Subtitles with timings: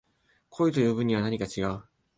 [0.49, 1.83] 恋と呼ぶにはなにか違う